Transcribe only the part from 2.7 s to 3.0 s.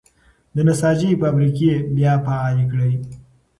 کړئ.